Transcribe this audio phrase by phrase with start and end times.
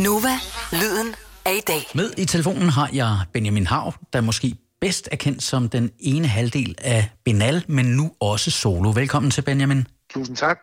[0.00, 0.34] Nova,
[0.72, 1.82] lyden af i dag.
[1.94, 6.26] Med i telefonen har jeg Benjamin Hav, der måske bedst er kendt som den ene
[6.26, 8.90] halvdel af Benal, men nu også solo.
[8.90, 9.86] Velkommen til, Benjamin.
[10.10, 10.58] Tusind tak.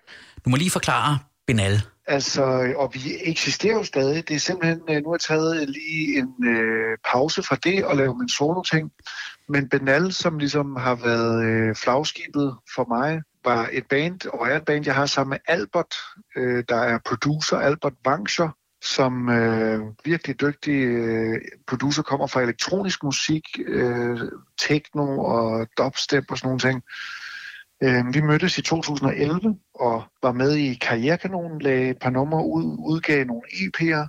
[0.46, 1.82] Du må lige forklare Benal.
[2.08, 2.44] Altså,
[2.78, 4.28] og vi eksisterer jo stadig.
[4.28, 7.96] Det er simpelthen, øh, nu har jeg taget lige en øh, pause fra det og
[7.98, 8.92] lavet min solo-ting.
[9.50, 14.56] Men Benal, som ligesom har været øh, flagskibet for mig, var et band, og er
[14.56, 15.96] et band, jeg har sammen med Albert,
[16.38, 18.50] øh, der er producer, Albert Wangscher,
[18.86, 24.20] som øh, virkelig dygtig øh, producer, kommer fra elektronisk musik, øh,
[24.68, 26.84] techno og dubstep og sådan nogle ting.
[27.84, 32.76] Øh, vi mødtes i 2011 og var med i Karrierekanonen, lagde et par numre ud,
[32.80, 34.08] udgav nogle EP'er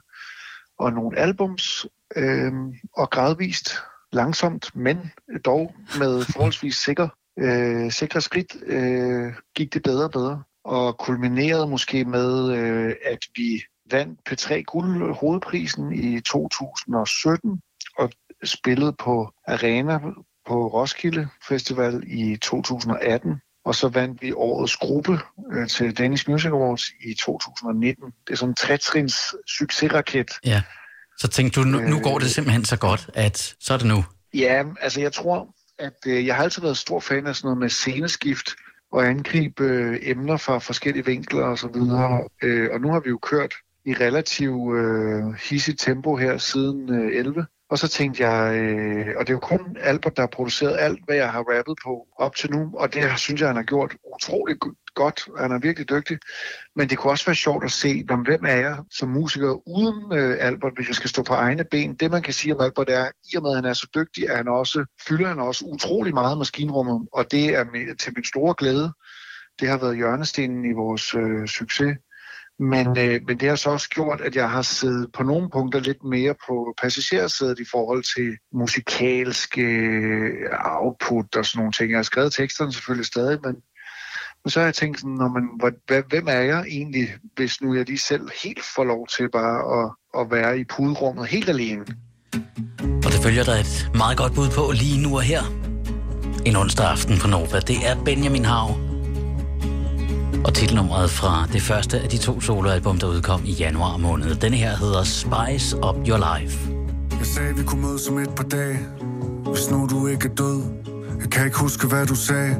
[0.79, 1.87] og nogle albums,
[2.17, 2.53] øh,
[2.97, 3.69] og gradvist,
[4.12, 5.12] langsomt, men
[5.45, 7.09] dog med forholdsvis sikker,
[7.39, 10.43] øh, sikre skridt, øh, gik det bedre og bedre.
[10.65, 17.61] Og kulminerede måske med, øh, at vi vandt P3 Guld hovedprisen i 2017
[17.99, 18.11] og
[18.45, 19.98] spillede på Arena
[20.47, 23.41] på Roskilde Festival i 2018.
[23.65, 25.19] Og så vandt vi årets gruppe
[25.53, 28.05] øh, til Danish Music Awards i 2019.
[28.27, 29.15] Det er sådan en trætrins
[29.59, 30.31] succesraket.
[30.45, 30.62] Ja,
[31.19, 34.05] så tænkte du, nu, nu går det simpelthen så godt, at så er det nu.
[34.34, 37.59] Ja, altså jeg tror, at øh, jeg har altid været stor fan af sådan noget
[37.59, 38.50] med sceneskift
[38.93, 42.28] og angribe øh, emner fra forskellige vinkler og så videre.
[42.43, 43.55] Øh, og nu har vi jo kørt
[43.87, 47.47] i relativt øh, hissigt tempo her siden øh, 11.
[47.70, 51.05] Og så tænkte jeg, øh, og det er jo kun Albert, der har produceret alt,
[51.05, 53.97] hvad jeg har rappet på op til nu, og det synes jeg, han har gjort
[54.15, 54.59] utroligt
[54.95, 55.28] godt.
[55.39, 56.19] Han er virkelig dygtig.
[56.77, 60.37] Men det kunne også være sjovt at se, hvem er jeg som musiker uden øh,
[60.41, 61.95] Albert, hvis jeg skal stå på egne ben.
[61.95, 64.31] Det man kan sige om Albert er, i og med at han er så dygtig,
[64.31, 68.25] at han også, fylder han også utrolig meget maskinrummet, og det er med, til min
[68.25, 68.93] store glæde.
[69.61, 71.97] Det har været hjørnestenen i vores øh, succes.
[72.59, 75.81] Men, øh, men det har så også gjort, at jeg har siddet på nogle punkter
[75.81, 80.33] lidt mere på passagersædet i forhold til musikalske øh,
[80.65, 81.91] output og sådan nogle ting.
[81.91, 83.55] Jeg har skrevet teksterne selvfølgelig stadig, men,
[84.45, 85.49] men så har jeg tænkt sådan, når man,
[85.87, 89.84] hvad, hvem er jeg egentlig, hvis nu jeg lige selv helt får lov til bare
[89.84, 89.91] at,
[90.21, 91.84] at være i puderummet helt alene?
[93.05, 95.43] Og det følger der et meget godt bud på lige nu og her.
[96.47, 97.61] En onsdag aften på Nova.
[97.61, 98.85] Det er Benjamin Hav,
[100.47, 104.34] og titelnummeret fra det første af de to soloalbum, der udkom i januar måned.
[104.34, 106.71] Denne her hedder Spice Up Your Life.
[107.19, 108.79] Jeg sagde, vi kunne mødes om et par dage,
[109.45, 110.62] hvis nu du ikke er død.
[111.21, 112.56] Jeg kan ikke huske, hvad du sagde,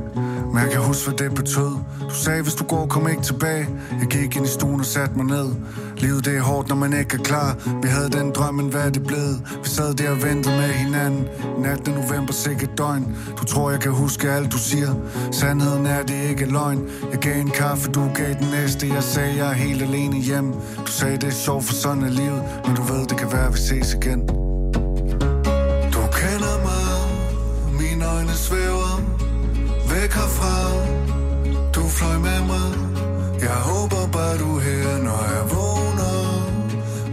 [0.53, 1.71] men jeg kan huske, hvad det betød.
[2.01, 3.69] Du sagde, hvis du går, kom ikke tilbage.
[4.01, 5.49] Jeg gik ind i stuen og satte mig ned.
[5.97, 7.57] Livet det er hårdt, når man ikke er klar.
[7.83, 9.41] Vi havde den drøm, men hvad er det blevet?
[9.63, 11.29] Vi sad der og ventede med hinanden.
[11.59, 13.17] Natten november, sikkert døgn.
[13.41, 14.95] Du tror, jeg kan huske alt, du siger.
[15.33, 16.83] Sandheden er, det ikke løgn.
[17.13, 18.89] Jeg gav en kaffe, du gav den næste.
[18.89, 20.53] Jeg sagde, jeg er helt alene hjem.
[20.87, 22.43] Du sagde, det er sjovt, for sådan er livet.
[22.67, 24.46] Men du ved, det kan være, vi ses igen.
[28.17, 28.95] Øjne svæver
[29.91, 30.57] væk herfra.
[31.75, 32.71] Du fløj med mig.
[33.41, 36.17] Jeg håber bare, du er her, når jeg vågner.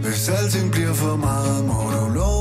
[0.02, 2.33] Hvis alting bliver for meget, må du love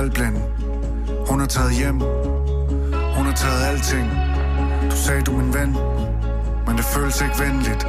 [0.00, 0.36] hun er talblind.
[1.28, 2.00] Hun har taget hjem.
[3.16, 4.10] Hun har taget alting.
[4.90, 5.76] Du sagde, du er min ven.
[6.66, 7.86] Men det føles ikke venligt.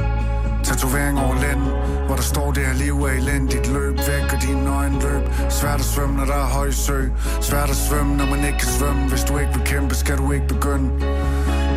[0.64, 1.60] Tatovering over land
[2.06, 3.72] hvor der står det her liv er elendigt.
[3.72, 5.22] Løb væk og dine øjne løb.
[5.50, 7.00] Svært at svømme, når der er høj sø.
[7.40, 9.08] Svært at svømme, når man ikke kan svømme.
[9.08, 10.90] Hvis du ikke vil kæmpe, skal du ikke begynde.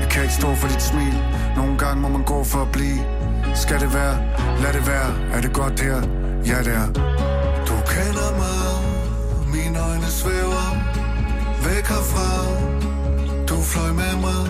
[0.02, 1.18] Jeg kan ikke stå for dit smil.
[1.56, 3.00] Nogle gange må man gå for at blive.
[3.56, 4.16] Skal det være?
[4.64, 5.10] Lad det være.
[5.34, 6.02] Er det godt her?
[6.46, 7.25] Ja, det er
[10.26, 10.68] svæver
[11.66, 12.30] væk herfra.
[13.50, 14.44] Du fløj med mig.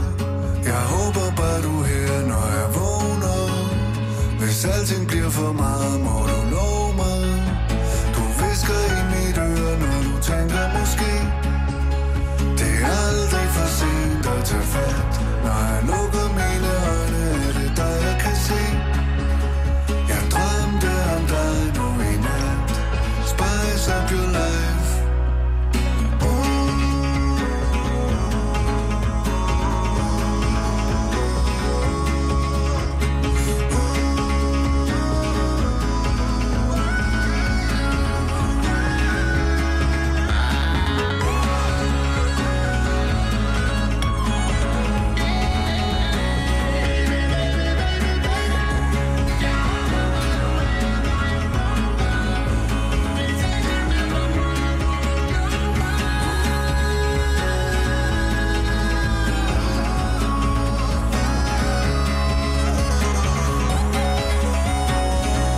[0.71, 3.39] Jeg håber bare, du er her, når jeg vågner.
[4.39, 6.24] Hvis alting bliver for meget, må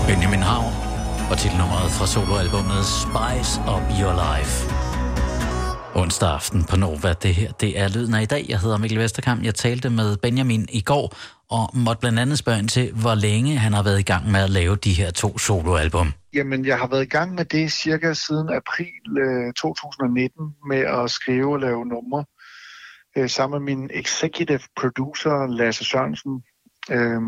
[0.07, 0.65] Benjamin Hav
[1.31, 4.53] og titelnummeret fra soloalbummet Spice Up Your Life.
[6.01, 7.13] Onsdag aften på Nova.
[7.13, 8.45] Det her, det er lyden af i dag.
[8.49, 9.43] Jeg hedder Mikkel Vesterkamp.
[9.43, 11.05] Jeg talte med Benjamin i går
[11.49, 14.39] og måtte blandt andet spørge ind til, hvor længe han har været i gang med
[14.39, 16.13] at lave de her to soloalbum.
[16.33, 21.11] Jamen, jeg har været i gang med det cirka siden april øh, 2019 med at
[21.11, 22.25] skrive og lave numre
[23.17, 26.43] øh, sammen med min executive producer Lasse Sørensen.
[26.91, 27.21] Øh,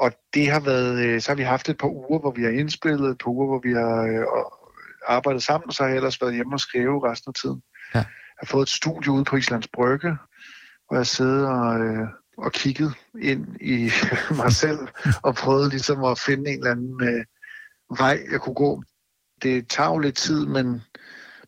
[0.00, 2.50] og det har været, øh, så har vi haft et par uger, hvor vi har
[2.50, 4.26] indspillet, et par uger, hvor vi har øh,
[5.06, 7.62] arbejdet sammen, og så har jeg ellers været hjemme og skrive resten af tiden.
[7.94, 7.98] Ja.
[7.98, 8.06] Jeg
[8.40, 10.16] har fået et studie ude på Islands Brygge,
[10.88, 12.08] hvor jeg sidder og, øh,
[12.38, 13.90] og kigget ind i
[14.40, 14.78] mig selv
[15.22, 17.24] og prøvet ligesom at finde en eller anden øh,
[17.98, 18.82] vej, jeg kunne gå.
[19.42, 20.82] Det tager jo lidt tid, men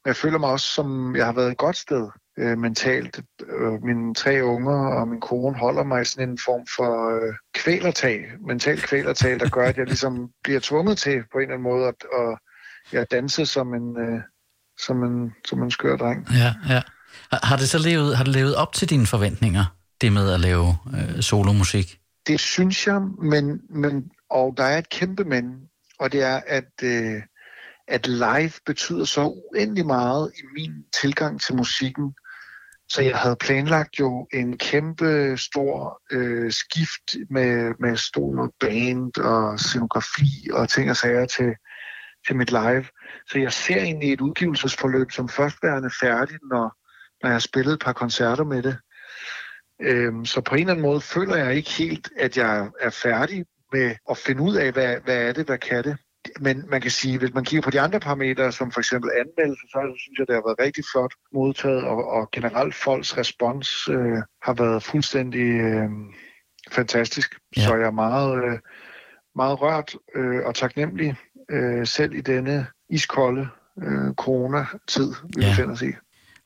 [0.06, 2.08] jeg føler mig også, som jeg har været et godt sted
[2.38, 3.20] øh, mentalt.
[3.46, 7.34] Øh, mine tre unger og min kone holder mig i sådan en form for øh,
[7.55, 11.62] kvælertag, mental kvælertag, der gør, at jeg ligesom bliver tvunget til på en eller anden
[11.62, 12.38] måde at, at
[12.93, 14.20] ja, danse som en, øh,
[14.79, 16.26] som en, som en skør dreng.
[16.31, 16.82] Ja, ja.
[17.43, 19.64] Har det så levet, har det levet op til dine forventninger,
[20.00, 21.99] det med at lave øh, solomusik?
[22.26, 25.44] Det synes jeg, men, men, og der er et kæmpe men,
[25.99, 27.23] og det er, at, øh,
[27.88, 32.14] at live betyder så uendelig meget i min tilgang til musikken.
[32.92, 39.60] Så jeg havde planlagt jo en kæmpe stor øh, skift med, med stor band og
[39.60, 41.54] scenografi og ting og sager til,
[42.26, 42.84] til mit live.
[43.26, 46.76] Så jeg ser egentlig et udgivelsesforløb som førstværende færdigt, når,
[47.22, 48.78] når jeg har spillet et par koncerter med det.
[49.80, 53.44] Øhm, så på en eller anden måde føler jeg ikke helt, at jeg er færdig
[53.72, 55.96] med at finde ud af, hvad, hvad er det, hvad kan det.
[56.40, 59.62] Men man kan sige, hvis man kigger på de andre parametre, som for eksempel anmeldelse,
[59.70, 64.19] så synes jeg, det har været rigtig flot modtaget, og, og generelt folks respons øh,
[64.42, 65.90] har været fuldstændig øh,
[66.70, 67.38] fantastisk.
[67.56, 67.62] Ja.
[67.62, 68.58] Så jeg er meget, øh,
[69.36, 71.16] meget rørt øh, og taknemmelig
[71.50, 73.48] øh, selv i denne iskolde
[73.82, 75.50] øh, corona-tid, vi ja.
[75.50, 75.92] befinder os i.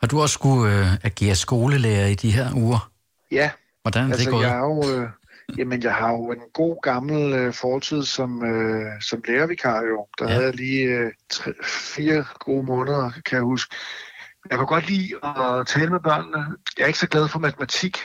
[0.01, 2.91] Har du også skulle øh, agere skolelærer i de her uger?
[3.31, 3.51] Ja.
[3.83, 4.45] Hvordan er altså, det gået?
[4.45, 5.09] Jeg er jo, øh,
[5.59, 10.07] jamen, jeg har jo en god gammel øh, fortid som, øh, som lærervikar jo.
[10.19, 10.33] Der ja.
[10.33, 13.77] havde jeg lige øh, tre, fire gode måneder, kan jeg huske.
[14.51, 16.57] Jeg kan godt lide at tale med børnene.
[16.79, 17.99] Jeg er ikke så glad for matematik.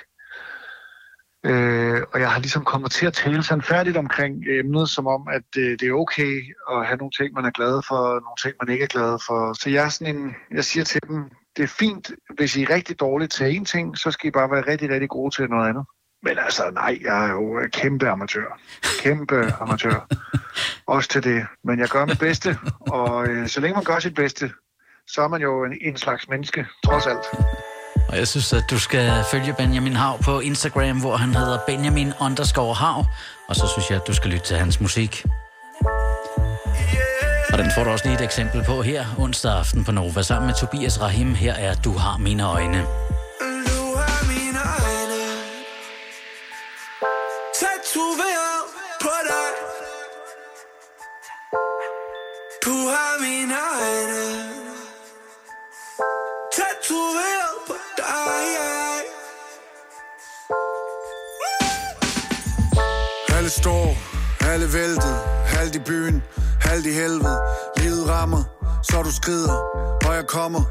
[1.45, 5.27] Øh, og jeg har ligesom kommet til at tale sådan færdigt omkring emnet, som om,
[5.27, 6.33] at øh, det er okay
[6.71, 9.17] at have nogle ting, man er glad for, og nogle ting, man ikke er glad
[9.27, 9.53] for.
[9.61, 12.69] Så jeg, er sådan en, jeg siger til dem, det er fint, hvis I er
[12.69, 15.69] rigtig dårlige til én ting, så skal I bare være rigtig, rigtig gode til noget
[15.69, 15.85] andet.
[16.23, 18.59] Men altså, nej, jeg er jo kæmpe amatør.
[19.00, 20.07] Kæmpe amatør.
[20.88, 21.45] Også til det.
[21.63, 24.51] Men jeg gør mit bedste, og øh, så længe man gør sit bedste,
[25.07, 27.25] så er man jo en, en slags menneske, trods alt.
[28.09, 32.13] Og jeg synes, at du skal følge Benjamin Hav på Instagram, hvor han hedder Benjamin
[32.21, 33.05] underscore Hav.
[33.50, 35.25] Og så synes jeg, at du skal lytte til hans musik.
[37.51, 40.48] Og den får du også lige et eksempel på her onsdag aften på Nova sammen
[40.48, 41.34] med Tobias Rahim.
[41.36, 42.86] Her er Du har mine øjne.
[63.51, 63.98] Står,
[64.51, 65.15] alle væltet,
[65.46, 66.24] halvt i byen,
[66.62, 67.39] halvt i helvede.
[67.77, 68.43] Livet rammer,
[68.84, 69.55] så du skrider,
[70.08, 70.63] og jeg kommer,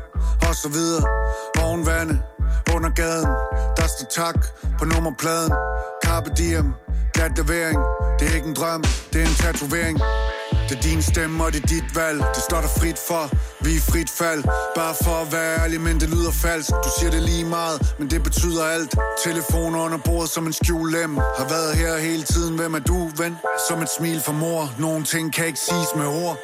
[0.48, 1.04] og så videre.
[1.62, 2.22] Oven vande,
[2.74, 3.28] under gaden,
[3.76, 4.46] der står tak
[4.78, 5.52] på nummerpladen.
[6.04, 6.74] Carpe diem,
[7.14, 7.80] graduering,
[8.18, 10.00] det er ikke en drøm, det er en tatovering.
[10.70, 12.18] Det er din stemme, og det er dit valg.
[12.34, 13.24] Det står der frit for,
[13.64, 14.42] vi er frit fald.
[14.74, 16.70] Bare for at være ærlig, men det lyder falsk.
[16.70, 18.94] Du siger det lige meget, men det betyder alt.
[19.24, 23.36] Telefon under bordet som en skjulem Har været her hele tiden, hvem er du, ven?
[23.68, 24.72] Som et smil fra mor.
[24.78, 26.36] Nogle ting kan ikke siges med ord.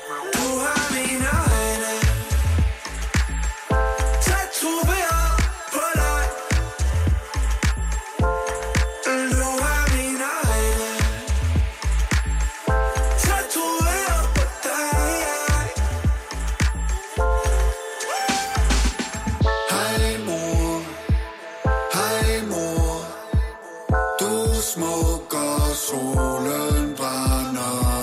[24.19, 27.96] Du smukker, solen brænder.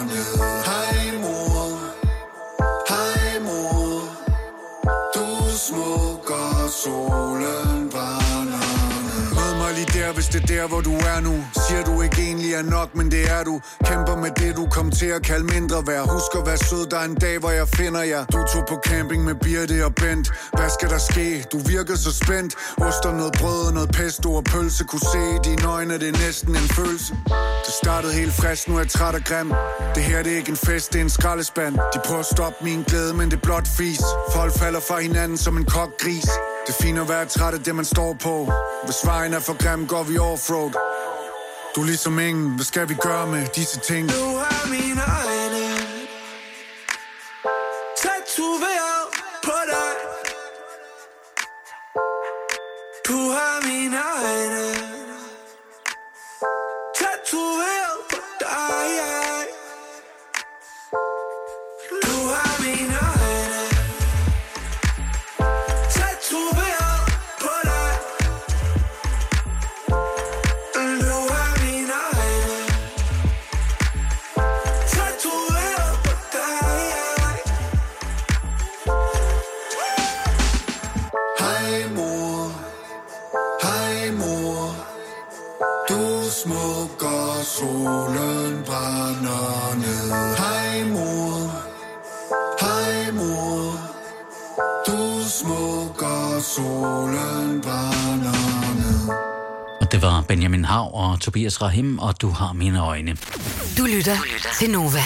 [10.24, 11.36] Hvis det er der, hvor du er nu.
[11.68, 13.62] Siger du ikke egentlig er nok, men det er du.
[13.86, 16.10] Kæmper med det, du kom til at kalde mindre værd.
[16.10, 18.25] Husk at være sød, der er en dag, hvor jeg finder jer.
[18.25, 20.27] Du tog på camping med Birte og Bent.
[20.58, 21.46] Hvad skal der ske?
[21.51, 22.56] Du virker så spændt.
[22.77, 24.84] Oster noget brød og noget pesto og pølse.
[24.84, 27.13] Kunne se i dine øjne, det er næsten en følelse.
[27.65, 29.53] Det startede helt frisk, nu er jeg træt og grim.
[29.96, 31.75] Det her det er ikke en fest, det er en skraldespand.
[31.93, 34.01] De prøver at stoppe min glæde, men det er blot fis.
[34.34, 36.29] Folk falder fra hinanden som en kok gris.
[36.67, 38.51] Det er fint at være træt af det, man står på.
[38.86, 40.72] Hvis vejen er for grim, går vi offroad.
[41.75, 44.10] Du er ligesom ingen, hvad skal vi gøre med disse ting?
[44.10, 45.33] Du er mine øjne.
[86.44, 91.52] Smuk og solen brænder ned Hej mor,
[92.62, 93.80] hej mor
[94.88, 99.10] Du er smuk og solen brænder ned
[99.82, 103.18] Og det var Benjamin Hav og Tobias Rahim, og du har mine øjne.
[103.78, 104.18] Du lytter
[104.60, 105.04] til Nova.